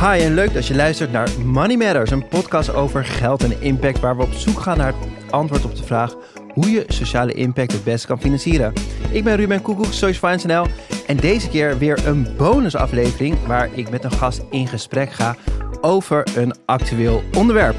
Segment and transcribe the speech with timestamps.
[0.00, 4.00] Hi en leuk dat je luistert naar Money Matters, een podcast over geld en impact
[4.00, 6.16] waar we op zoek gaan naar het antwoord op de vraag
[6.52, 8.72] hoe je sociale impact het beste kan financieren.
[9.10, 10.66] Ik ben Ruben Koekoek, Social Finance NL
[11.06, 15.36] en deze keer weer een bonusaflevering waar ik met een gast in gesprek ga
[15.80, 17.76] over een actueel onderwerp.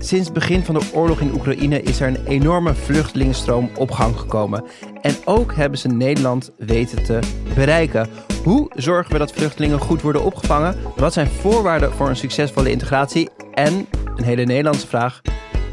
[0.00, 4.64] Sinds begin van de oorlog in Oekraïne is er een enorme vluchtelingenstroom op gang gekomen.
[5.00, 7.18] En ook hebben ze Nederland weten te
[7.54, 8.08] bereiken.
[8.44, 10.76] Hoe zorgen we dat vluchtelingen goed worden opgevangen?
[10.96, 13.28] Wat zijn voorwaarden voor een succesvolle integratie?
[13.54, 15.20] En een hele Nederlandse vraag.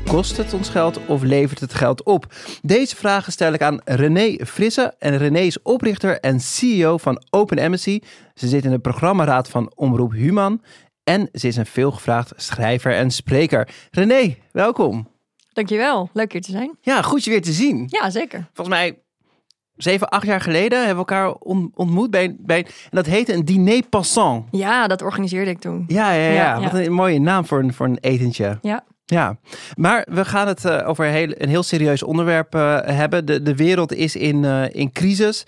[0.06, 2.26] Kost het ons geld of levert het geld op?
[2.62, 4.94] Deze vragen stel ik aan René Frisse.
[5.00, 8.00] En René is oprichter en CEO van Open Embassy.
[8.36, 10.62] Ze zit in de programmaraad van Omroep Human.
[11.06, 13.70] En ze is een veelgevraagd schrijver en spreker.
[13.92, 15.08] René, welkom.
[15.54, 16.78] Dankjewel, leuk hier te zijn.
[16.82, 17.86] Ja, goed je weer te zien.
[17.88, 18.50] Ja, zeker.
[18.54, 19.04] Volgens mij
[19.76, 21.34] zeven, acht jaar geleden hebben we elkaar
[21.74, 24.48] ontmoet bij, bij en dat heette een diner passant.
[24.52, 25.84] Ja, dat organiseerde ik toen.
[25.88, 26.60] Ja, ja, ja.
[26.62, 28.58] Wat een mooie naam voor een, voor een etentje.
[28.62, 28.84] Ja.
[29.06, 29.38] Ja,
[29.76, 33.26] maar we gaan het uh, over een heel, een heel serieus onderwerp uh, hebben.
[33.26, 35.46] De, de wereld is in, uh, in crisis.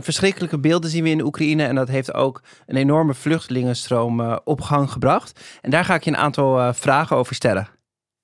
[0.00, 1.64] verschrikkelijke beelden zien we in Oekraïne.
[1.64, 5.40] En dat heeft ook een enorme vluchtelingenstroom op gang gebracht.
[5.60, 7.68] En daar ga ik je een aantal vragen over stellen.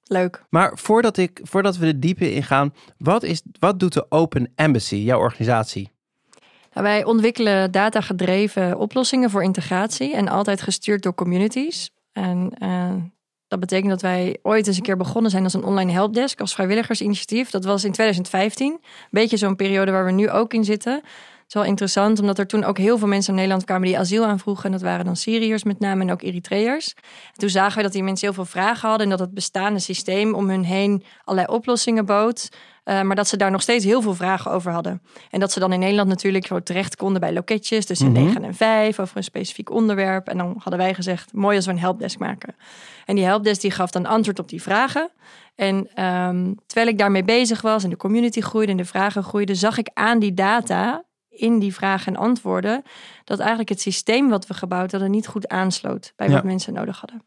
[0.02, 0.44] Leuk.
[0.50, 4.52] Maar voordat, ik, voordat we er dieper in gaan, wat, is, wat doet de Open
[4.54, 5.90] Embassy, jouw organisatie?
[6.72, 11.90] Nou, wij ontwikkelen datagedreven oplossingen voor integratie en altijd gestuurd door communities.
[12.12, 12.52] En
[13.48, 16.54] dat betekent dat wij ooit eens een keer begonnen zijn als een online helpdesk, als
[16.54, 17.50] vrijwilligersinitiatief.
[17.50, 18.72] Dat was in 2015.
[18.72, 21.02] Een beetje zo'n periode waar we nu ook in zitten.
[21.48, 23.98] Het is wel interessant, omdat er toen ook heel veel mensen naar Nederland kwamen die
[23.98, 24.64] asiel aanvroegen.
[24.64, 26.94] En dat waren dan Syriërs met name en ook Eritreërs.
[27.34, 30.34] toen zagen we dat die mensen heel veel vragen hadden en dat het bestaande systeem
[30.34, 32.48] om hun heen allerlei oplossingen bood.
[32.84, 35.02] Uh, maar dat ze daar nog steeds heel veel vragen over hadden.
[35.30, 38.44] En dat ze dan in Nederland natuurlijk zo terecht konden bij loketjes tussen mm 9
[38.44, 40.28] en 5 over een specifiek onderwerp.
[40.28, 42.56] En dan hadden wij gezegd, mooi als we een helpdesk maken.
[43.04, 45.10] En die helpdesk die gaf dan antwoord op die vragen.
[45.54, 49.56] En um, terwijl ik daarmee bezig was en de community groeide en de vragen groeiden,
[49.56, 51.06] zag ik aan die data
[51.38, 52.82] in die vragen en antwoorden
[53.24, 57.00] dat eigenlijk het systeem wat we gebouwd hadden niet goed aansloot bij wat mensen nodig
[57.00, 57.22] hadden.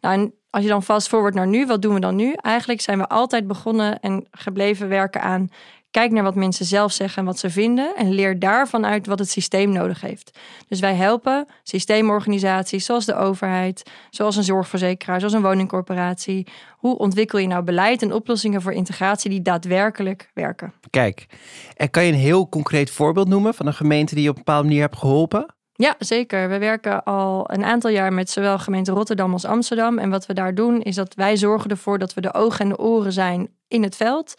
[0.00, 2.32] Nou, en als je dan vast forward naar nu, wat doen we dan nu?
[2.32, 5.48] Eigenlijk zijn we altijd begonnen en gebleven werken aan
[5.90, 9.18] Kijk naar wat mensen zelf zeggen en wat ze vinden en leer daarvan uit wat
[9.18, 10.38] het systeem nodig heeft.
[10.68, 16.46] Dus wij helpen systeemorganisaties zoals de overheid, zoals een zorgverzekeraar, zoals een woningcorporatie.
[16.76, 20.72] Hoe ontwikkel je nou beleid en oplossingen voor integratie die daadwerkelijk werken?
[20.90, 21.26] Kijk,
[21.76, 24.44] en kan je een heel concreet voorbeeld noemen van een gemeente die je op een
[24.44, 25.46] bepaalde manier hebt geholpen?
[25.72, 26.48] Ja, zeker.
[26.48, 29.98] We werken al een aantal jaar met zowel gemeente Rotterdam als Amsterdam.
[29.98, 32.68] En wat we daar doen, is dat wij zorgen ervoor dat we de ogen en
[32.68, 34.34] de oren zijn in het veld.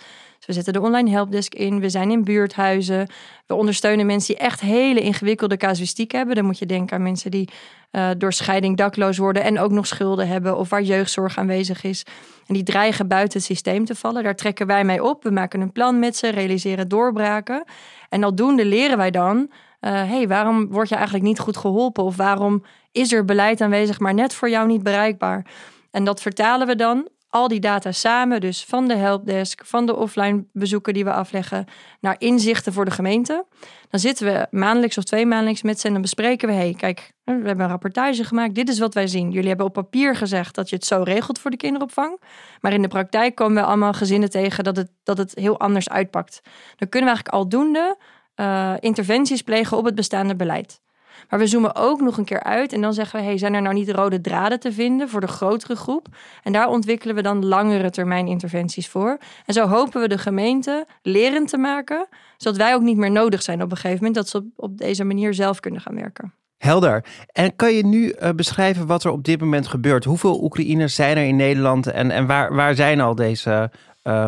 [0.49, 1.79] We zetten de online helpdesk in.
[1.79, 3.07] We zijn in buurthuizen.
[3.45, 6.35] We ondersteunen mensen die echt hele ingewikkelde casuïstiek hebben.
[6.35, 7.49] Dan moet je denken aan mensen die
[7.91, 10.57] uh, door scheiding dakloos worden en ook nog schulden hebben.
[10.57, 12.05] Of waar jeugdzorg aanwezig is.
[12.47, 14.23] En die dreigen buiten het systeem te vallen.
[14.23, 15.23] Daar trekken wij mee op.
[15.23, 17.63] We maken een plan met ze, realiseren doorbraken.
[18.09, 22.03] En aldoende leren wij dan hé, uh, hey, waarom word je eigenlijk niet goed geholpen?
[22.03, 25.45] Of waarom is er beleid aanwezig, maar net voor jou niet bereikbaar?
[25.91, 29.95] En dat vertalen we dan, al die data samen, dus van de helpdesk, van de
[29.95, 31.65] offline bezoeken die we afleggen,
[31.99, 33.45] naar inzichten voor de gemeente.
[33.89, 37.13] Dan zitten we maandelijks of twee maandelijks met ze en dan bespreken we, hey, kijk,
[37.23, 39.31] we hebben een rapportage gemaakt, dit is wat wij zien.
[39.31, 42.21] Jullie hebben op papier gezegd dat je het zo regelt voor de kinderopvang,
[42.61, 45.89] maar in de praktijk komen we allemaal gezinnen tegen dat het, dat het heel anders
[45.89, 46.41] uitpakt.
[46.75, 47.97] Dan kunnen we eigenlijk aldoende
[48.35, 50.81] uh, interventies plegen op het bestaande beleid.
[51.29, 53.61] Maar we zoomen ook nog een keer uit en dan zeggen we: hey, zijn er
[53.61, 56.07] nou niet rode draden te vinden voor de grotere groep?
[56.43, 59.17] En daar ontwikkelen we dan langere termijn interventies voor.
[59.45, 62.07] En zo hopen we de gemeente lerend te maken,
[62.37, 65.03] zodat wij ook niet meer nodig zijn op een gegeven moment, dat ze op, deze
[65.03, 66.33] manier zelf kunnen gaan werken.
[66.57, 67.05] Helder.
[67.31, 70.03] En kan je nu uh, beschrijven wat er op dit moment gebeurt?
[70.03, 73.71] Hoeveel Oekraïners zijn er in Nederland en, en waar, waar zijn al deze
[74.03, 74.25] uh,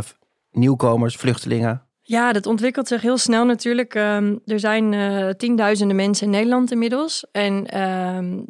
[0.51, 1.81] nieuwkomers, vluchtelingen?
[2.11, 3.95] Ja, dat ontwikkelt zich heel snel natuurlijk.
[3.95, 7.25] Um, er zijn uh, tienduizenden mensen in Nederland inmiddels.
[7.31, 8.45] En um,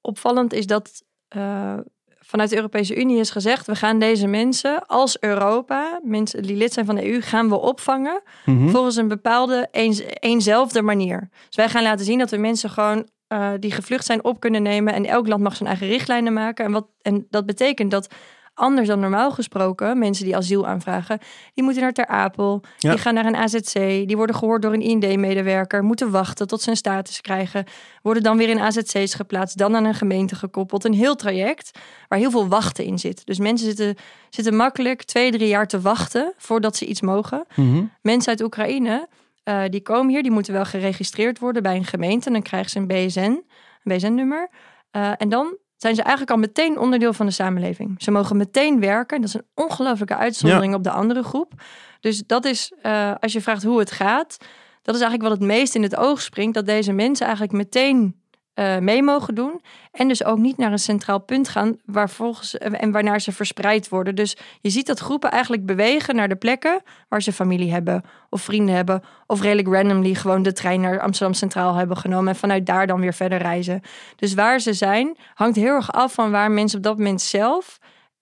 [0.00, 1.02] opvallend is dat
[1.36, 1.78] uh,
[2.18, 6.72] vanuit de Europese Unie is gezegd: we gaan deze mensen als Europa, mensen die lid
[6.72, 8.68] zijn van de EU, gaan we opvangen mm -hmm.
[8.70, 11.28] volgens een bepaalde een, eenzelfde manier.
[11.46, 14.62] Dus wij gaan laten zien dat we mensen gewoon uh, die gevlucht zijn op kunnen
[14.62, 16.64] nemen en elk land mag zijn eigen richtlijnen maken.
[16.64, 18.14] En, wat, en dat betekent dat
[18.58, 19.98] anders dan normaal gesproken.
[19.98, 21.18] Mensen die asiel aanvragen,
[21.54, 22.62] die moeten naar Ter Apel.
[22.78, 23.72] Die gaan naar een AZC.
[24.08, 25.84] Die worden gehoord door een IND-medewerker.
[25.84, 27.64] Moeten wachten tot ze een status krijgen.
[28.02, 29.58] Worden dan weer in AZC's geplaatst.
[29.58, 30.84] Dan aan een gemeente gekoppeld.
[30.84, 31.78] Een heel traject
[32.08, 33.26] waar heel veel wachten in zit.
[33.26, 33.94] Dus mensen zitten,
[34.30, 37.44] zitten makkelijk twee, drie jaar te wachten voordat ze iets mogen.
[37.54, 37.84] Mhm.
[38.02, 39.08] Mensen uit Oekraïne,
[39.44, 40.22] uh, die komen hier.
[40.22, 42.26] Die moeten wel geregistreerd worden bij een gemeente.
[42.26, 44.48] En dan krijgen ze een BSN, een BSN-nummer.
[44.92, 48.02] Uh, en dan zijn ze eigenlijk al meteen onderdeel van de samenleving.
[48.02, 49.20] Ze mogen meteen werken.
[49.20, 51.52] Dat is een ongelooflijke uitzondering op de andere groep.
[52.00, 54.36] Dus dat is, uh, als je vraagt hoe het gaat,
[54.82, 56.54] dat is eigenlijk wat het meest in het oog springt.
[56.54, 58.20] Dat deze mensen eigenlijk meteen
[58.58, 59.60] uh, mee mogen doen.
[59.92, 63.88] En dus ook niet naar een centraal punt gaan waar volgens, en waarnaar ze verspreid
[63.88, 64.14] worden.
[64.14, 68.42] Dus je ziet dat groepen eigenlijk bewegen naar de plekken waar ze familie hebben of
[68.42, 69.02] vrienden hebben.
[69.26, 72.28] Of redelijk randomly gewoon de trein naar Amsterdam Centraal hebben genomen.
[72.28, 73.80] En vanuit daar dan weer verder reizen.
[74.16, 77.78] Dus waar ze zijn hangt heel erg af van waar mensen op dat moment zelf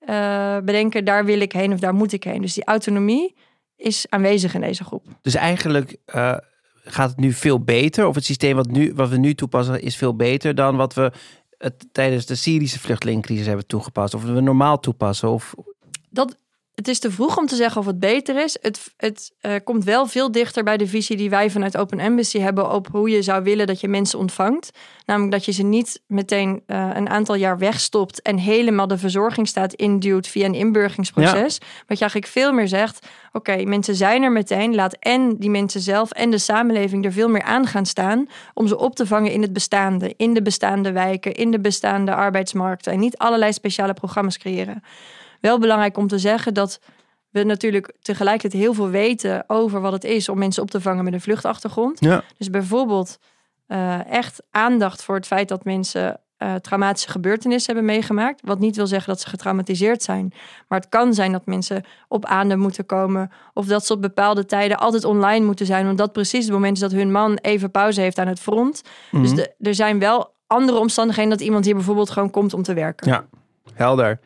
[0.08, 2.40] uh, bedenken, daar wil ik heen of daar moet ik heen.
[2.40, 3.34] Dus die autonomie
[3.76, 5.04] is aanwezig in deze groep.
[5.22, 5.96] Dus eigenlijk
[6.86, 8.06] gaat het nu veel beter?
[8.06, 11.12] Of het systeem wat, nu, wat we nu toepassen is veel beter dan wat we
[11.58, 14.14] het, tijdens de Syrische vluchtelingencrisis hebben toegepast?
[14.14, 15.30] Of we normaal toepassen?
[15.30, 15.54] Of...
[16.10, 16.38] Dat,
[16.76, 18.58] het is te vroeg om te zeggen of het beter is.
[18.60, 22.38] Het, het uh, komt wel veel dichter bij de visie die wij vanuit Open Embassy
[22.38, 24.70] hebben op hoe je zou willen dat je mensen ontvangt.
[25.06, 29.72] Namelijk dat je ze niet meteen uh, een aantal jaar wegstopt en helemaal de verzorgingsstaat
[29.72, 31.54] induwt via een inburgingsproces.
[31.54, 31.66] Ja.
[31.86, 34.74] Wat je eigenlijk veel meer zegt, oké, okay, mensen zijn er meteen.
[34.74, 38.66] Laat en die mensen zelf en de samenleving er veel meer aan gaan staan om
[38.68, 42.92] ze op te vangen in het bestaande, in de bestaande wijken, in de bestaande arbeidsmarkten.
[42.92, 44.82] En niet allerlei speciale programma's creëren.
[45.46, 46.80] Wel belangrijk om te zeggen dat
[47.30, 51.04] we natuurlijk tegelijkertijd heel veel weten over wat het is om mensen op te vangen
[51.04, 52.00] met een vluchtachtergrond.
[52.00, 52.22] Ja.
[52.38, 53.18] Dus bijvoorbeeld
[53.68, 58.40] uh, echt aandacht voor het feit dat mensen uh, traumatische gebeurtenissen hebben meegemaakt.
[58.44, 60.32] Wat niet wil zeggen dat ze getraumatiseerd zijn.
[60.68, 63.30] Maar het kan zijn dat mensen op adem moeten komen.
[63.54, 65.88] Of dat ze op bepaalde tijden altijd online moeten zijn.
[65.88, 68.82] Omdat precies het moment is dat hun man even pauze heeft aan het front.
[68.84, 69.22] Mm -hmm.
[69.22, 72.74] Dus de, er zijn wel andere omstandigheden dat iemand hier bijvoorbeeld gewoon komt om te
[72.74, 73.08] werken.
[73.08, 73.26] Ja,
[73.74, 74.20] helder.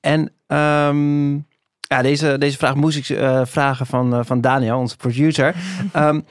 [0.00, 1.46] En um,
[1.88, 5.54] ja, deze, deze vraag moest ik uh, vragen van, uh, van Daniel, onze producer.
[5.96, 6.24] um,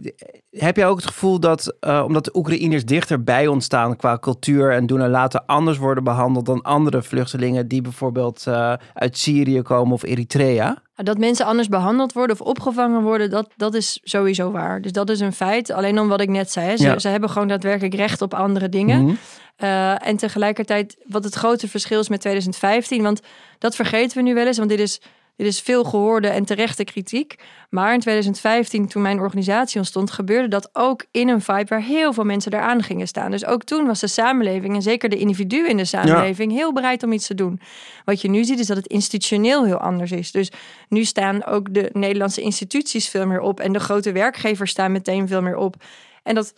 [0.50, 4.72] heb jij ook het gevoel dat, uh, omdat de Oekraïners dichterbij ons staan qua cultuur
[4.72, 8.46] en doen er later anders worden behandeld dan andere vluchtelingen die bijvoorbeeld
[8.94, 10.82] uit Syrië komen of Eritrea?
[10.94, 14.80] Dat mensen anders behandeld worden of opgevangen worden, dat, dat is sowieso waar.
[14.80, 15.70] Dus dat is een feit.
[15.70, 16.98] Alleen om wat ik net zei, ze, ja.
[16.98, 19.00] ze hebben gewoon daadwerkelijk recht op andere dingen.
[19.00, 19.18] Mm -hmm.
[19.58, 23.02] Uh, en tegelijkertijd wat het grote verschil is met 2015.
[23.02, 23.20] Want
[23.58, 24.58] dat vergeten we nu wel eens.
[24.58, 25.00] Want dit is,
[25.36, 27.34] dit is veel gehoorde en terechte kritiek.
[27.70, 32.12] Maar in 2015, toen mijn organisatie ontstond, gebeurde dat ook in een vibe waar heel
[32.12, 33.30] veel mensen eraan gingen staan.
[33.30, 36.56] Dus ook toen was de samenleving, en zeker de individu in de samenleving, ja.
[36.56, 37.60] heel bereid om iets te doen.
[38.04, 40.30] Wat je nu ziet, is dat het institutioneel heel anders is.
[40.30, 40.50] Dus
[40.88, 43.60] nu staan ook de Nederlandse instituties veel meer op.
[43.60, 45.76] En de grote werkgevers staan meteen veel meer op.
[46.22, 46.54] En dat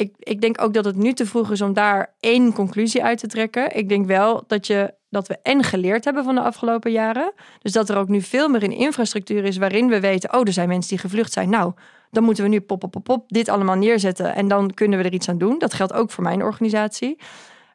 [0.00, 3.18] ik, ik denk ook dat het nu te vroeg is om daar één conclusie uit
[3.18, 3.76] te trekken.
[3.76, 7.32] Ik denk wel dat, je, dat we en geleerd hebben van de afgelopen jaren.
[7.62, 10.34] Dus dat er ook nu veel meer een infrastructuur is waarin we weten...
[10.34, 11.50] oh, er zijn mensen die gevlucht zijn.
[11.50, 11.72] Nou,
[12.10, 14.34] dan moeten we nu pop, pop, pop, pop dit allemaal neerzetten.
[14.34, 15.58] En dan kunnen we er iets aan doen.
[15.58, 17.18] Dat geldt ook voor mijn organisatie.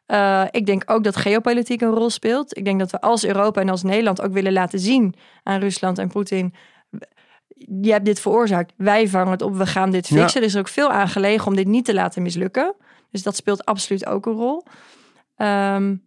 [0.06, 2.56] Uh, ik denk ook dat geopolitiek een rol speelt.
[2.56, 5.98] Ik denk dat we als Europa en als Nederland ook willen laten zien aan Rusland
[5.98, 6.54] en Poetin
[7.56, 8.72] je hebt dit veroorzaakt.
[8.76, 10.40] Wij vangen het op, we gaan dit fixen.
[10.40, 10.46] Ja.
[10.46, 12.74] Er is ook veel aan gelegen om dit niet te laten mislukken.
[13.10, 14.64] Dus dat speelt absoluut ook een rol.
[15.36, 16.04] Um,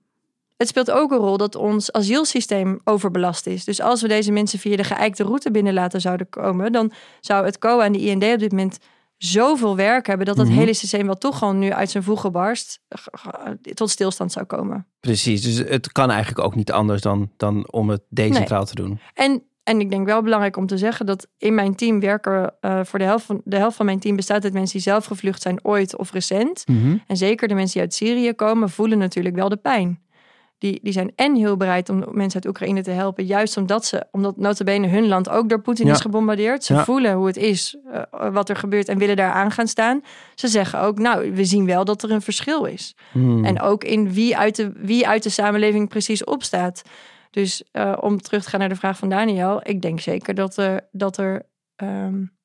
[0.58, 3.64] het speelt ook een rol dat ons asielsysteem overbelast is.
[3.64, 7.46] Dus als we deze mensen via de geëikte route binnen laten zouden komen, dan zou
[7.46, 8.78] het COA en de IND op dit moment
[9.18, 10.62] zoveel werk hebben dat het mm -hmm.
[10.62, 12.82] hele systeem wat toch gewoon nu uit zijn voegen barst,
[13.74, 14.88] tot stilstand zou komen.
[15.00, 18.68] Precies, dus het kan eigenlijk ook niet anders dan, dan om het decentraal nee.
[18.68, 19.00] te doen.
[19.14, 22.80] En en ik denk wel belangrijk om te zeggen dat in mijn team werken uh,
[22.84, 25.42] voor de helft van de helft van mijn team bestaat uit mensen die zelf gevlucht
[25.42, 26.64] zijn ooit of recent.
[26.68, 27.04] Mm -hmm.
[27.08, 30.00] En zeker de mensen die uit Syrië komen, voelen natuurlijk wel de pijn.
[30.58, 34.06] Die, die zijn en heel bereid om mensen uit Oekraïne te helpen, juist omdat ze,
[34.12, 35.94] omdat notabene hun land ook door Poetin Ja.
[35.94, 36.64] is gebombardeerd.
[36.64, 36.84] Ze Ja.
[36.84, 40.02] voelen hoe het is, uh, wat er gebeurt en willen daar aan gaan staan.
[40.36, 42.96] Ze zeggen ook, nou, we zien wel dat er een verschil is.
[43.12, 43.46] Hmm.
[43.46, 46.82] En ook in wie uit de, wie uit de samenleving precies opstaat.
[47.30, 50.58] Dus uh, om terug te gaan naar de vraag van Daniel, ik denk zeker dat
[50.58, 51.46] er, dat er
[51.76, 52.38] um,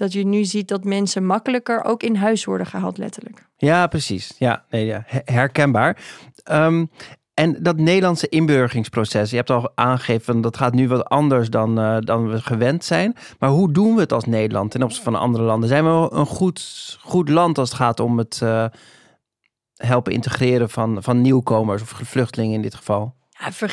[0.00, 3.46] dat je nu ziet dat mensen makkelijker ook in huis worden gehaald, letterlijk.
[3.56, 4.34] Ja, precies.
[4.38, 5.04] Ja, nee, ja.
[5.24, 6.02] herkenbaar.
[6.50, 6.90] Um,
[7.34, 11.96] en dat Nederlandse inburgeringsproces, je hebt al aangegeven dat gaat nu wat anders dan, uh,
[12.00, 13.16] dan we gewend zijn.
[13.38, 15.68] Maar hoe doen we het als Nederland ten opzichte van andere landen?
[15.68, 18.42] Zijn we een goed, goed land als het gaat om het
[19.74, 23.14] helpen integreren van, van nieuwkomers of vluchtelingen in dit geval?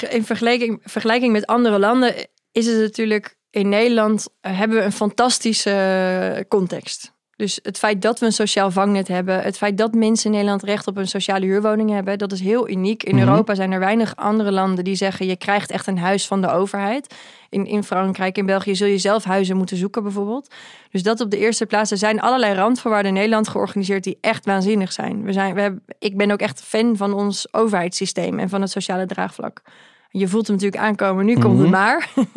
[0.10, 2.16] In vergelijking, vergelijking met andere landen
[2.52, 7.16] is het natuurlijk in Nederland hebben we een fantastische context.
[7.38, 10.64] Dus het feit dat we een sociaal vangnet hebben, het feit dat mensen in Nederland
[10.64, 13.04] recht op een sociale huurwoning hebben, dat is heel uniek.
[13.04, 13.28] In Mhm.
[13.28, 16.50] Europa zijn er weinig andere landen die zeggen je krijgt echt een huis van de
[16.52, 17.16] overheid.
[17.50, 20.54] In, in Frankrijk, in België zul je zelf huizen moeten zoeken bijvoorbeeld.
[20.92, 21.92] Dus dat op de eerste plaats.
[21.92, 25.24] Er zijn allerlei randvoorwaarden in Nederland georganiseerd die echt waanzinnig zijn.
[25.24, 28.72] We zijn we hebben, ik ben ook echt fan van ons overheidssysteem en van het
[28.72, 29.62] sociale draagvlak.
[30.10, 31.70] Je voelt hem natuurlijk aankomen, nu komt het Mhm.
[31.70, 32.10] maar.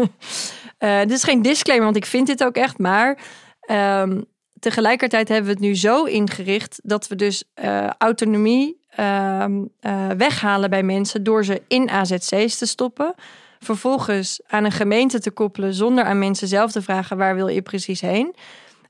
[0.79, 3.19] Eh, dit is geen disclaimer, want ik vind dit ook echt maar.
[3.61, 4.21] Ehm,
[4.61, 10.71] tegelijkertijd hebben we het nu zo ingericht dat we dus eh, autonomie ehm, eh, weghalen
[10.71, 13.15] bij mensen door ze in AZC's te stoppen.
[13.59, 17.63] Vervolgens aan een gemeente te koppelen zonder aan mensen zelf te vragen waar wil je
[17.63, 18.35] precies heen.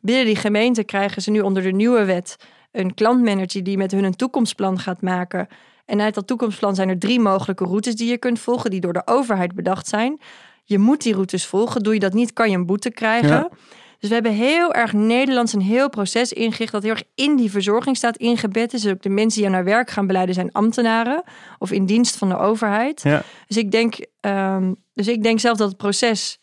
[0.00, 2.36] Binnen die gemeente krijgen ze nu onder de nieuwe wet
[2.72, 5.48] een klantmanager die met hun een toekomstplan gaat maken.
[5.84, 8.92] En uit dat toekomstplan zijn er drie mogelijke routes die je kunt volgen, die door
[8.92, 10.20] de overheid bedacht zijn.
[10.64, 11.82] Je moet die routes volgen.
[11.82, 13.48] Doe je dat niet, kan je een boete krijgen.
[14.00, 17.50] Dus we hebben heel erg Nederlands een heel proces ingericht dat heel erg in die
[17.50, 18.70] verzorging staat ingebed.
[18.70, 21.22] Dus ook de mensen die jou naar werk gaan beleiden zijn ambtenaren
[21.58, 23.02] of in dienst van de overheid.
[23.02, 23.22] Ja.
[23.46, 26.38] Dus ik denk, ehm, dus ik denk zelf dat het proces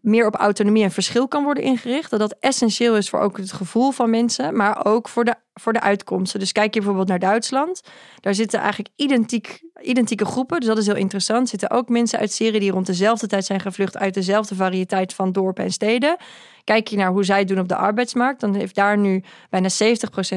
[0.00, 2.10] meer op autonomie en verschil kan worden ingericht.
[2.10, 5.72] Dat dat essentieel is voor ook het gevoel van mensen, maar ook voor de, voor
[5.72, 6.40] de uitkomsten.
[6.40, 7.82] Dus kijk je bijvoorbeeld naar Duitsland.
[8.20, 10.58] Daar zitten eigenlijk identiek, identieke groepen.
[10.58, 11.42] Dus dat is heel interessant.
[11.42, 15.14] Er zitten ook mensen uit Syrië die rond dezelfde tijd zijn gevlucht uit dezelfde variëteit
[15.14, 16.16] van dorpen en steden.
[16.64, 19.68] Kijk je naar hoe zij het doen op de arbeidsmarkt, dan heeft daar nu bijna
[19.68, 19.72] 70%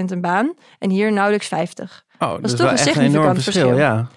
[0.05, 2.05] een baan en hier nauwelijks 50.
[2.19, 3.77] Oh, dat is is toch een significant verschil, verschil.
[3.77, 4.07] ja.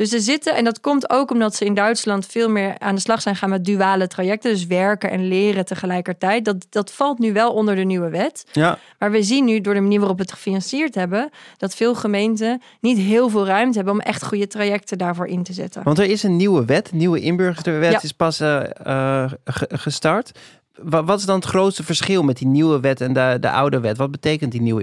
[0.00, 3.00] Dus er zitten, en dat komt ook omdat ze in Duitsland veel meer aan de
[3.00, 4.50] slag zijn gaan met duale trajecten.
[4.52, 6.44] Dus werken en leren tegelijkertijd.
[6.44, 8.44] Dat, dat valt nu wel onder de nieuwe wet.
[8.52, 11.94] Ja, Maar we zien nu door de manier waarop we het gefinancierd hebben, dat veel
[11.94, 15.82] gemeenten niet heel veel ruimte hebben om echt goede trajecten daarvoor in te zetten.
[15.82, 18.02] want er is een nieuwe wet, een nieuwe inburgerwet Ja.
[18.02, 20.38] is pas eh, eh, ge- gestart.
[20.82, 23.80] Wa- Wat is dan het grootste verschil met die nieuwe wet en de, de oude
[23.80, 23.96] wet?
[23.96, 24.82] Wat betekent die nieuwe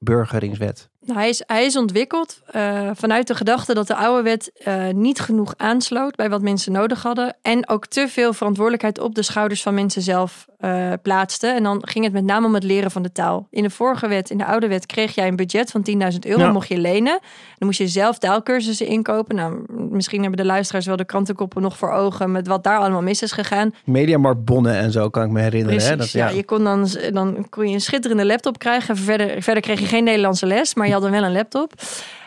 [0.00, 0.88] inburgeringswet?
[1.06, 4.88] Nou, hij, is, hij is ontwikkeld eh, vanuit de gedachte dat de oude wet eh,
[4.94, 7.36] niet genoeg aansloot bij wat mensen nodig hadden.
[7.42, 11.46] En ook te veel verantwoordelijkheid op de schouders van mensen zelf eh, plaatste.
[11.46, 13.46] En dan ging het met name om het leren van de taal.
[13.50, 15.82] In de vorige wet, in de oude wet, kreeg jij een budget van
[16.12, 16.52] 10.000 euro, Ja.
[16.52, 17.18] mocht je lenen.
[17.58, 19.36] Dan moest je zelf taalkursussen inkopen.
[19.36, 23.02] Nou, misschien hebben de luisteraars wel de krantenkoppen nog voor ogen met wat daar allemaal
[23.02, 23.74] mis is gegaan.
[23.84, 25.74] Mediamarktbonnen en zo kan ik me herinneren.
[25.76, 25.96] Precies, Hè?
[25.96, 26.28] Dat, ja.
[26.28, 28.96] je kon dan, dan kon je een schitterende laptop krijgen.
[28.96, 31.72] Verder, verder kreeg je geen Nederlandse les, maar je had dan wel een laptop.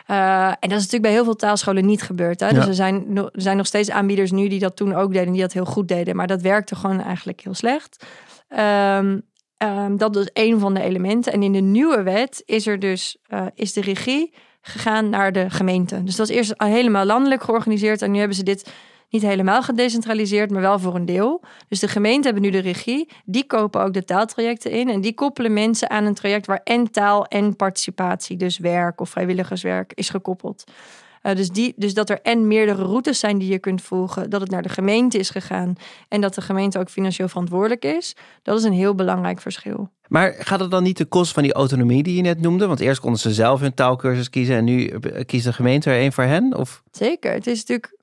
[0.05, 2.39] Eh, en dat is natuurlijk bij heel veel taalscholen niet gebeurd.
[2.39, 2.47] Hè?
[2.47, 2.53] Ja.
[2.53, 5.41] Dus er zijn, er zijn nog steeds aanbieders nu die dat toen ook deden, die
[5.41, 6.15] dat heel goed deden.
[6.15, 8.05] Maar dat werkte gewoon eigenlijk heel slecht.
[8.47, 9.19] Ehm,
[9.57, 11.33] ehm, dat is een van de elementen.
[11.33, 15.49] En in de nieuwe wet is er dus eh, is de regie gegaan naar de
[15.49, 16.03] gemeente.
[16.03, 18.01] Dus dat was eerst al helemaal landelijk georganiseerd.
[18.01, 18.71] En nu hebben ze dit
[19.09, 21.41] niet helemaal gedecentraliseerd, maar wel voor een deel.
[21.67, 23.09] Dus de gemeenten hebben nu de regie.
[23.25, 24.89] Die kopen ook de taaltrajecten in.
[24.89, 29.09] En die koppelen mensen aan een traject waar en taal en participatie, dus werk of
[29.09, 30.63] vrijwilligerswerk, is gekoppeld.
[31.21, 34.41] Eh, dus, die, dus dat er en meerdere routes zijn die je kunt volgen, dat
[34.41, 35.75] het naar de gemeente is gegaan
[36.07, 39.89] en dat de gemeente ook financieel verantwoordelijk is, dat is een heel belangrijk verschil.
[40.07, 42.67] Maar gaat het dan niet ten koste van die autonomie die je net noemde?
[42.67, 46.03] Want eerst konden ze zelf hun taalkursus kiezen en nu eh, kiest de gemeente er
[46.03, 46.57] een voor hen?
[46.57, 46.83] Of?
[46.91, 47.33] Zeker.
[47.33, 47.97] Het is natuurlijk.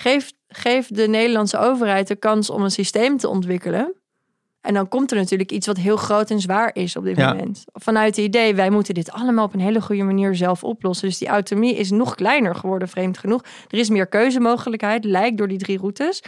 [0.00, 3.94] Geef, geef de Nederlandse overheid de kans om een systeem te ontwikkelen.
[4.60, 7.32] En dan komt er natuurlijk iets wat heel groot en zwaar is op dit Ja.
[7.32, 7.64] moment.
[7.72, 11.08] Vanuit het idee, wij moeten dit allemaal op een hele goede manier zelf oplossen.
[11.08, 13.42] Dus die autonomie is nog kleiner geworden, vreemd genoeg.
[13.68, 16.22] Er is meer keuzemogelijkheid, lijkt door die drie routes.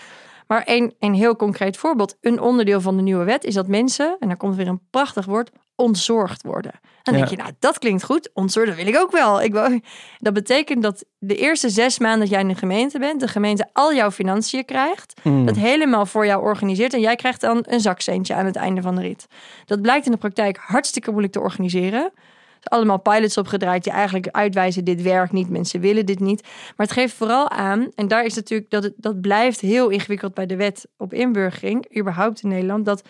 [0.46, 2.16] Maar een, een heel concreet voorbeeld.
[2.20, 5.24] Een onderdeel van de nieuwe wet is dat mensen, en daar komt weer een prachtig
[5.24, 6.72] woord, ontzorgd worden.
[7.02, 8.30] Dan denk je, nou, dat klinkt goed.
[8.34, 9.42] Ontzorgd, dat wil ik ook wel.
[9.42, 9.80] Ik wil,
[10.18, 13.68] dat betekent dat de eerste zes maanden dat jij in de gemeente bent, de gemeente
[13.72, 15.46] al jouw financiën krijgt, Hmm.
[15.46, 18.94] dat helemaal voor jou organiseert en jij krijgt dan een zakcentje aan het einde van
[18.94, 19.26] de rit.
[19.64, 22.02] Dat blijkt in de praktijk hartstikke moeilijk te organiseren.
[22.02, 26.42] Er zijn allemaal pilots opgedraaid die eigenlijk uitwijzen dit werkt niet, mensen willen dit niet.
[26.42, 30.34] Maar het geeft vooral aan, en daar is natuurlijk dat het, dat blijft heel ingewikkeld
[30.34, 33.02] bij de wet op inburgering, überhaupt in Nederland, dat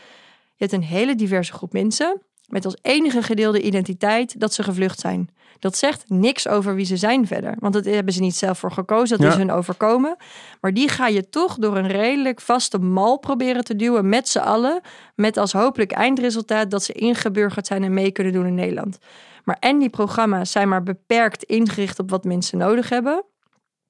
[0.57, 5.01] je hebt een hele diverse groep mensen met als enige gedeelde identiteit dat ze gevlucht
[5.01, 5.29] zijn.
[5.59, 7.55] Dat zegt niks over wie ze zijn verder.
[7.59, 9.17] Want dat hebben ze niet zelf voor gekozen.
[9.19, 9.33] Dat Ja.
[9.33, 10.17] is hun overkomen.
[10.61, 14.39] Maar die ga je toch door een redelijk vaste mal proberen te duwen met z'n
[14.39, 14.81] allen.
[15.15, 18.99] Met als hopelijk eindresultaat dat ze ingeburgerd zijn en mee kunnen doen in Nederland.
[19.45, 23.25] Maar en die programma's zijn maar beperkt ingericht op wat mensen nodig hebben.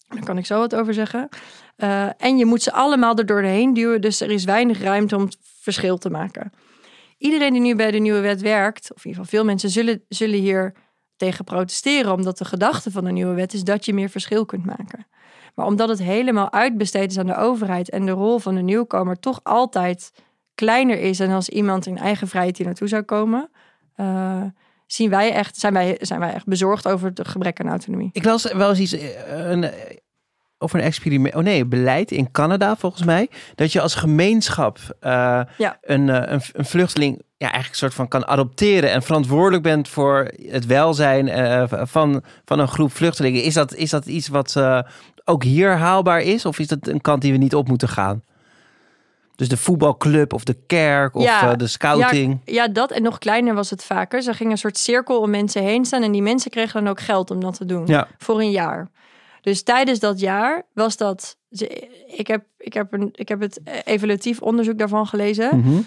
[0.08, 1.28] Daar kan ik zo wat over zeggen.
[1.76, 4.00] Eh, en je moet ze allemaal er doorheen duwen.
[4.00, 6.52] Dus er is weinig ruimte om het verschil te maken.
[7.22, 10.04] Iedereen die nu bij de nieuwe wet werkt, of in ieder geval veel mensen, zullen,
[10.08, 10.74] zullen hier
[11.16, 12.12] tegen protesteren.
[12.12, 15.06] Omdat de gedachte van de nieuwe wet is dat je meer verschil kunt maken.
[15.54, 19.18] Maar omdat het helemaal uitbesteed is aan de overheid en de rol van de nieuwkomer
[19.18, 20.12] toch altijd
[20.54, 23.50] kleiner is dan als iemand in eigen vrijheid hier naartoe zou komen,
[23.96, 24.42] uh,
[24.86, 28.10] zien wij echt, zijn, wij, zijn wij echt bezorgd over het gebrek aan autonomie.
[28.12, 29.70] Ik las wel eens iets eh, een,
[30.62, 31.34] over een experiment.
[31.34, 33.28] Oh nee, beleid in Canada volgens mij.
[33.54, 35.78] Dat je als gemeenschap uh, ja.
[35.82, 40.30] een, een, een, vluchteling ja, eigenlijk een soort van kan adopteren en verantwoordelijk bent voor
[40.46, 43.42] het welzijn uh, van, van een groep vluchtelingen.
[43.42, 44.56] Is dat, is dat iets wat
[45.24, 46.46] ook hier haalbaar is?
[46.46, 48.22] Of is dat een kant die we niet op moeten gaan?
[49.36, 52.40] Dus de voetbalclub of de kerk of ja, uh, de scouting.
[52.44, 54.22] Ja, ja, dat en nog kleiner was het vaker.
[54.22, 57.00] Ze gingen een soort cirkel om mensen heen staan en die mensen kregen dan ook
[57.00, 57.86] geld om dat te doen.
[57.86, 58.08] Ja.
[58.18, 58.90] Voor een jaar.
[59.42, 61.36] Dus tijdens dat jaar was dat.
[62.06, 65.58] Ik heb, ik heb, een, ik heb het evaluatief onderzoek daarvan gelezen.
[65.58, 65.86] Mm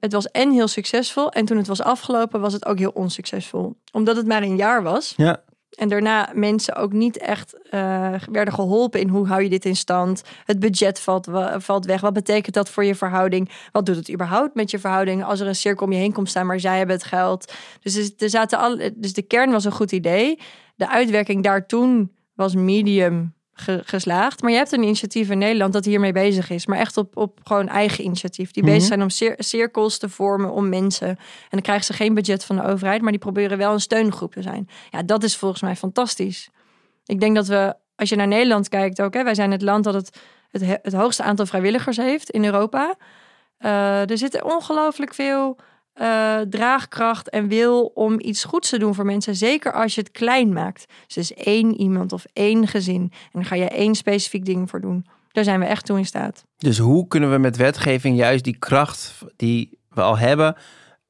[0.00, 1.30] het was en heel succesvol.
[1.30, 3.76] En toen het was afgelopen, was het ook heel onsuccesvol.
[3.92, 5.14] Omdat het maar een jaar was.
[5.16, 5.42] Ja.
[5.72, 9.76] En daarna mensen ook niet echt uh, werden geholpen in hoe hou je dit in
[9.76, 10.22] stand.
[10.44, 12.00] Het budget valt, valt weg.
[12.00, 13.50] Wat betekent dat voor je verhouding?
[13.72, 16.28] Wat doet het überhaupt met je verhouding als er een cirkel om je heen komt
[16.28, 17.52] staan, maar zij hebben het geld?
[17.82, 20.38] Dus, er zaten alle, dus de kern was een goed idee.
[20.76, 23.34] De uitwerking daar toen was medium
[23.84, 24.42] geslaagd.
[24.42, 26.66] Maar je hebt een initiatief in Nederland dat hiermee bezig is.
[26.66, 28.50] Maar echt op, op gewoon eigen initiatief.
[28.50, 28.88] Die bezig mhm.
[28.88, 31.08] zijn om cir cirkels te vormen om mensen.
[31.08, 31.18] En
[31.50, 33.02] dan krijgen ze geen budget van de overheid.
[33.02, 34.68] Maar die proberen wel een steungroep te zijn.
[34.90, 36.50] Ja, dat is volgens mij fantastisch.
[37.06, 39.14] Ik denk dat we, als je naar Nederland kijkt ook.
[39.14, 40.18] Hè, wij zijn het land dat het,
[40.50, 42.96] het, het hoogste aantal vrijwilligers heeft in Europa.
[43.58, 45.58] Uh, er zitten ongelooflijk veel
[46.00, 49.36] uh, draagkracht en wil om iets goeds te doen voor mensen.
[49.36, 50.92] Zeker als je het klein maakt.
[51.06, 53.00] Dus is één iemand of één gezin.
[53.02, 55.06] En dan ga je één specifiek ding voor doen.
[55.32, 56.44] Daar zijn we echt toe in staat.
[56.56, 60.56] Dus hoe kunnen we met wetgeving juist die kracht die we al hebben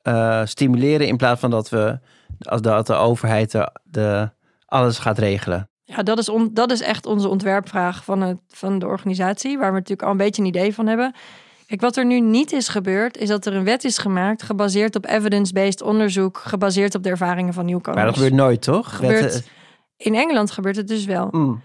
[0.02, 1.98] uh, stimuleren in plaats van dat we
[2.38, 4.30] als dat de overheid de, de
[4.66, 5.70] alles gaat regelen?
[5.84, 9.68] Ja, dat is, on, dat is echt onze ontwerpvraag van, het, van de organisatie, waar
[9.72, 11.14] we natuurlijk al een beetje een idee van hebben.
[11.72, 14.96] Kijk, wat er nu niet is gebeurd, is dat er een wet is gemaakt gebaseerd
[14.96, 17.96] op evidence-based onderzoek, gebaseerd op de ervaringen van nieuwkomers.
[17.96, 18.96] Maar dat gebeurt nooit, toch?
[18.96, 19.48] Gebeurt,
[19.96, 21.28] in Engeland gebeurt het dus wel.
[21.30, 21.62] Mm.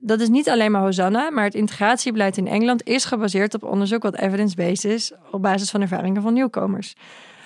[0.00, 4.02] Dat is niet alleen maar Hosanna, maar het integratiebeleid in Engeland is gebaseerd op onderzoek
[4.02, 6.94] wat evidence-based is, op basis van ervaringen van nieuwkomers.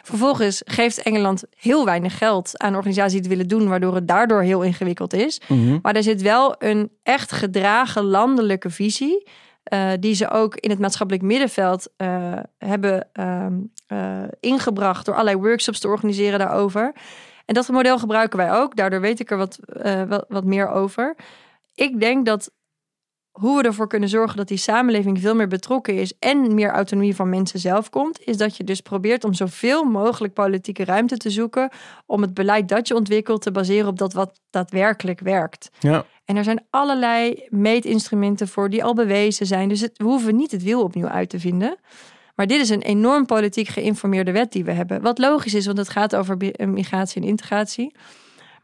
[0.02, 4.42] Vervolgens geeft Engeland heel weinig geld aan organisaties die het willen doen, waardoor het daardoor
[4.42, 5.40] heel ingewikkeld is.
[5.48, 5.78] Mhm.
[5.82, 9.26] Maar er zit wel een echt gedragen landelijke visie
[9.72, 15.80] uh, die ze ook in het maatschappelijk middenveld uh, hebben uh, ingebracht door allerlei workshops
[15.80, 16.94] te organiseren daarover.
[17.44, 18.76] En dat model gebruiken wij ook.
[18.76, 19.58] Daardoor weet ik er wat,
[20.08, 21.16] wat, wat meer over.
[21.74, 22.50] Ik denk dat
[23.40, 27.16] hoe we ervoor kunnen zorgen dat die samenleving veel meer betrokken is en meer autonomie
[27.16, 31.30] van mensen zelf komt, is dat je dus probeert om zoveel mogelijk politieke ruimte te
[31.30, 31.70] zoeken
[32.06, 35.70] om het beleid dat je ontwikkelt te baseren op dat wat daadwerkelijk werkt.
[35.78, 36.04] Ja.
[36.24, 39.68] En er zijn allerlei meetinstrumenten voor die al bewezen zijn.
[39.68, 41.76] Dus het, we hoeven niet het wiel opnieuw uit te vinden.
[42.34, 45.02] Maar dit is een enorm politiek geïnformeerde wet die we hebben.
[45.02, 47.94] Wat logisch is, want het gaat over migratie en integratie.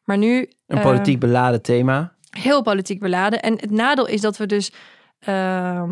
[0.04, 0.48] Maar nu.
[0.66, 2.11] Een politiek uh, beladen thema.
[2.38, 3.42] Heel politiek beladen.
[3.42, 4.72] En het nadeel is dat we dus.
[5.28, 5.82] Uh,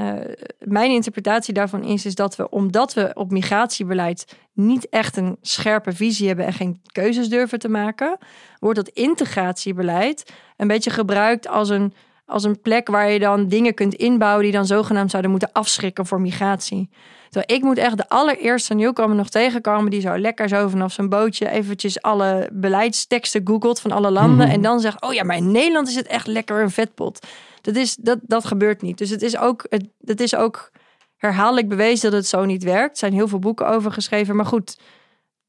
[0.00, 0.14] uh,
[0.58, 5.92] mijn interpretatie daarvan is, is dat we, omdat we op migratiebeleid niet echt een scherpe
[5.92, 8.18] visie hebben en geen keuzes durven te maken,
[8.58, 11.94] wordt dat integratiebeleid een beetje gebruikt als een,
[12.28, 16.06] als een plek waar je dan dingen kunt inbouwen die dan zogenaamd zouden moeten afschrikken
[16.06, 16.90] voor migratie.
[17.28, 21.08] Terwijl ik moet echt de allereerste nieuwkomer nog tegenkomen die zo lekker zo vanaf zijn
[21.08, 24.54] bootje eventjes alle beleidsteksten googelt van alle landen mhm.
[24.54, 27.26] en dan zegt, oh ja, maar in Nederland is het echt lekker een vetpot.
[27.60, 28.98] Dat, is, dat, dat gebeurt niet.
[28.98, 30.70] Dus het is ook, het, het is ook
[31.16, 32.90] herhaaldelijk bewezen dat het zo niet werkt.
[32.90, 34.78] Er zijn heel veel boeken over geschreven, maar goed,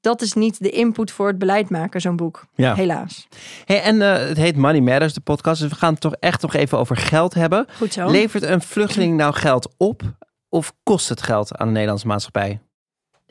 [0.02, 2.46] dat is niet de input voor het beleid maken, zo'n boek.
[2.56, 2.76] Ja.
[2.76, 3.28] Helaas.
[3.66, 5.62] Hey, en uh, het heet Money Matters, de podcast.
[5.62, 7.68] Dus we gaan het toch echt nog even over geld hebben.
[7.78, 8.10] Goed zo.
[8.12, 10.02] Levert een vluchteling nou geld op
[10.50, 12.60] of kost het geld aan de Nederlandse maatschappij?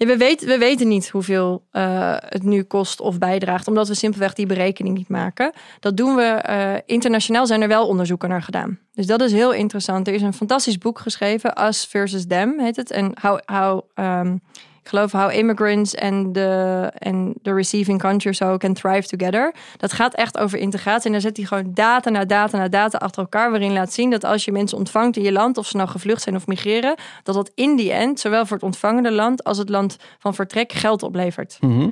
[0.06, 4.32] we, weten, we weten niet hoeveel uh, het nu kost of bijdraagt, omdat we simpelweg
[4.32, 5.52] die berekening niet maken.
[5.80, 8.78] Dat doen we uh, internationaal, zijn er wel onderzoeken naar gedaan.
[8.92, 10.08] Dus dat is heel interessant.
[10.08, 12.90] Er is een fantastisch boek geschreven, Us versus Them heet het.
[12.90, 14.40] En how, how um,
[14.88, 19.54] ik geloof How Immigrants and the, and the Receiving Country so can thrive together.
[19.76, 21.06] Dat gaat echt over integratie.
[21.06, 23.50] En daar zet hij gewoon data na data na data achter elkaar.
[23.50, 26.22] Waarin laat zien dat als je mensen ontvangt in je land, of ze nou gevlucht
[26.22, 29.68] zijn of migreren, dat dat in die end, zowel voor het ontvangende land als het
[29.68, 31.58] land van vertrek, geld oplevert.
[31.60, 31.88] Mhm.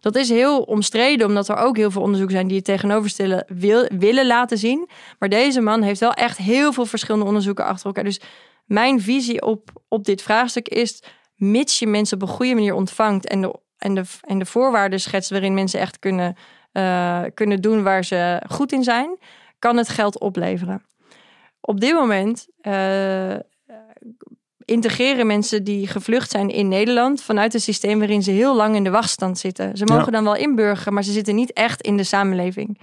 [0.00, 3.88] Dat is heel omstreden, omdat er ook heel veel onderzoek zijn die het tegenoverstellen wil,
[3.98, 4.88] willen laten zien.
[5.18, 8.04] Maar deze man heeft wel echt heel veel verschillende onderzoeken achter elkaar.
[8.04, 8.20] Dus
[8.64, 11.02] mijn visie op, op dit vraagstuk is
[11.36, 15.00] mits je mensen op een goede manier ontvangt en de, en de, en de voorwaarden
[15.00, 16.36] schetst waarin mensen echt kunnen,
[16.72, 19.18] uh, kunnen doen waar ze goed in zijn,
[19.58, 20.82] kan het geld opleveren.
[21.60, 23.36] Op dit moment uh,
[24.64, 28.84] integreren mensen die gevlucht zijn in Nederland vanuit een systeem waarin ze heel lang in
[28.84, 29.76] de wachtstand zitten.
[29.76, 30.10] Ze mogen Ja.
[30.10, 32.80] dan wel inburgeren, maar ze zitten niet echt in de samenleving.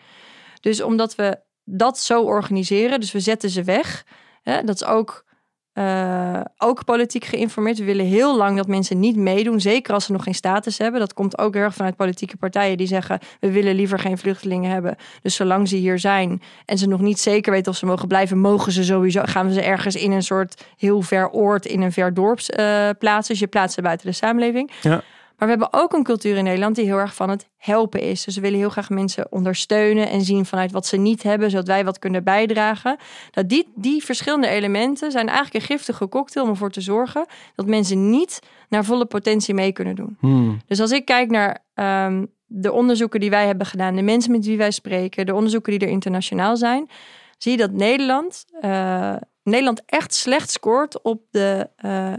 [0.59, 4.05] Dus omdat we dat zo organiseren, dus we zetten ze weg.
[4.41, 5.25] Hè, dat is ook,
[5.73, 7.77] eh, ook politiek geïnformeerd.
[7.77, 10.99] We willen heel lang dat mensen niet meedoen, zeker als ze nog geen status hebben.
[10.99, 14.95] Dat komt ook erg vanuit politieke partijen die zeggen: we willen liever geen vluchtelingen hebben.
[15.21, 18.37] Dus zolang ze hier zijn en ze nog niet zeker weten of ze mogen blijven,
[18.37, 19.21] mogen ze sowieso.
[19.23, 22.89] Gaan we ze ergens in een soort heel ver oord, in een ver dorp eh,
[22.99, 23.33] plaatsen.
[23.33, 24.71] Dus je plaatst ze buiten de samenleving.
[24.81, 25.01] Ja.
[25.41, 28.23] Maar we hebben ook een cultuur in Nederland die heel erg van het helpen is.
[28.23, 31.67] Dus we willen heel graag mensen ondersteunen en zien vanuit wat ze niet hebben, zodat
[31.67, 32.97] wij wat kunnen bijdragen.
[33.31, 37.25] Dat die, die verschillende elementen zijn eigenlijk een giftige cocktail om ervoor te zorgen
[37.55, 40.17] dat mensen niet naar volle potentie mee kunnen doen.
[40.19, 40.61] Hmm.
[40.65, 44.45] Dus als ik kijk naar ehm, de onderzoeken die wij hebben gedaan, de mensen met
[44.45, 46.89] wie wij spreken, de onderzoeken die er internationaal zijn,
[47.37, 52.13] zie je dat Nederland, eh, Nederland echt slecht scoort op de, eh,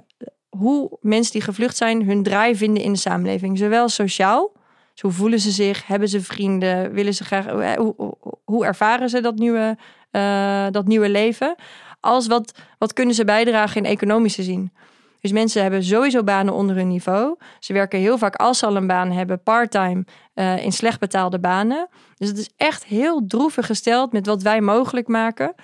[0.57, 3.59] hoe mensen die gevlucht zijn hun draai vinden in de samenleving.
[3.59, 4.53] Zowel sociaal,
[4.93, 9.09] dus hoe voelen ze zich, hebben ze vrienden, willen ze graag, hoe, hoe, hoe ervaren
[9.09, 9.77] ze dat nieuwe,
[10.11, 11.55] eh, dat nieuwe leven,
[12.01, 14.73] als wat, wat kunnen ze bijdragen in economische zin.
[15.21, 17.37] Dus mensen hebben sowieso banen onder hun niveau.
[17.59, 21.39] Ze werken heel vaak als ze al een baan hebben, part-time, eh, in slecht betaalde
[21.39, 21.89] banen.
[22.17, 25.55] Dus het is echt heel droevig gesteld met wat wij mogelijk maken.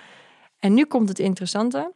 [0.59, 1.91] En nu komt het interessante.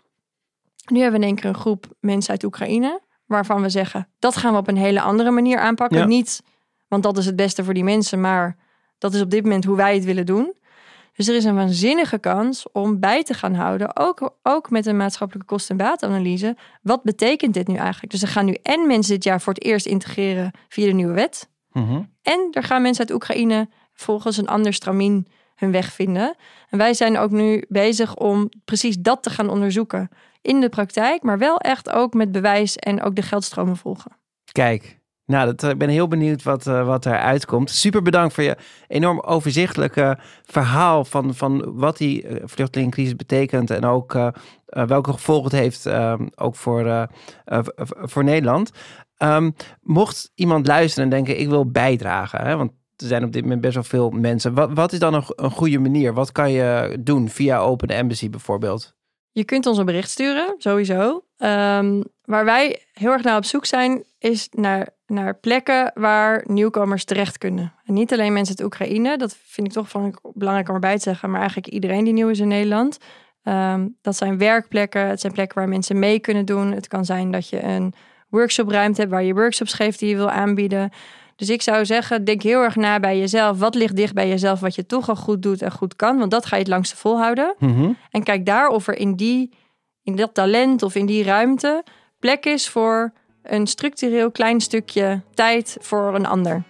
[0.92, 4.36] Nu hebben we in één keer een groep mensen uit Oekraïne, waarvan we zeggen, dat
[4.36, 5.98] gaan we op een hele andere manier aanpakken.
[5.98, 6.06] Ja.
[6.06, 6.44] Niet,
[6.88, 8.58] want dat is het beste voor die mensen, maar
[8.98, 10.54] dat is op dit moment hoe wij het willen doen.
[11.16, 14.98] Dus er is een waanzinnige kans om bij te gaan houden, ook, ook met een
[14.98, 16.58] maatschappelijke kosten- en baatanalyse.
[16.82, 18.12] Wat betekent dit nu eigenlijk?
[18.12, 21.14] Dus er gaan nu en mensen dit jaar voor het eerst integreren via de nieuwe
[21.14, 21.50] wet.
[21.72, 22.02] Mhm.
[22.22, 26.36] En er gaan mensen uit Oekraïne volgens een ander stramien hun weg vinden.
[26.70, 30.10] En wij zijn ook nu bezig om precies dat te gaan onderzoeken
[30.44, 34.12] in de praktijk, maar wel echt ook met bewijs en ook de geldstromen volgen.
[34.52, 37.70] Kijk, nou, dat, eh, ik ben heel benieuwd wat, eh, wat eruit komt.
[37.70, 43.86] Super bedankt voor je enorm overzichtelijke verhaal van, van wat die eh, vluchtelingencrisis betekent en
[43.86, 44.16] ook
[44.74, 47.08] eh, welke gevolgen het heeft, eh, ook voor,
[47.86, 48.72] voor Nederland.
[49.18, 49.52] Ehm,
[49.82, 53.62] mocht iemand luisteren en denken, ik wil bijdragen, hè, want er zijn op dit moment
[53.62, 54.54] best wel veel mensen.
[54.54, 56.14] Wat, wat is dan een, een goede manier?
[56.14, 58.96] Wat kan je doen via Open Embassy bijvoorbeeld?
[59.34, 61.24] Je kunt ons een bericht sturen, sowieso.
[61.38, 67.06] Ehm, waar wij heel erg naar op zoek zijn, is naar, naar plekken waar nieuwkomers
[67.06, 67.74] terecht kunnen.
[67.86, 71.02] En niet alleen mensen uit Oekraïne, dat vind ik toch van belangrijk om erbij te
[71.02, 72.98] zeggen, maar eigenlijk iedereen die nieuw is in Nederland.
[73.44, 76.72] Ehm, dat zijn werkplekken, het zijn plekken waar mensen mee kunnen doen.
[76.72, 77.94] Het kan zijn dat je een
[78.30, 80.92] workshopruimte hebt waar je workshops geeft die je wil aanbieden.
[81.36, 83.60] Dus ik zou zeggen, denk heel erg na bij jezelf.
[83.60, 86.18] Wat ligt dicht bij jezelf, wat je toch al goed doet en goed kan?
[86.18, 87.56] Want dat ga je het langste volhouden.
[87.60, 87.92] Mhm.
[88.12, 89.52] En kijk daar of er in, die,
[90.04, 91.84] in dat talent of in die ruimte
[92.20, 96.64] plek is voor een structureel klein stukje tijd voor een ander.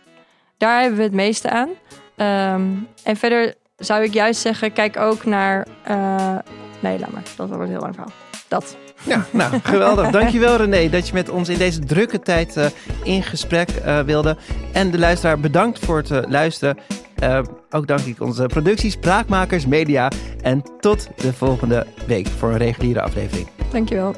[0.57, 1.69] Daar hebben we het meeste aan.
[2.15, 2.71] Ehm,
[3.03, 5.67] en verder zou ik juist zeggen, kijk ook naar.
[5.83, 6.37] eh,
[6.79, 7.23] nee, laat maar.
[7.35, 8.13] Dat wordt een heel lang verhaal.
[8.47, 8.77] Dat.
[9.03, 10.09] Ja, nou, geweldig.
[10.09, 12.65] Dankjewel René dat je met ons in deze drukke tijd eh,
[13.03, 14.37] in gesprek eh, wilde.
[14.71, 16.77] En de luisteraar bedankt voor het eh, luisteren.
[17.69, 20.11] Ook dank ik onze productie, Spraakmakers Media.
[20.41, 23.47] En tot de volgende week voor een reguliere aflevering.
[23.71, 24.15] Dankjewel.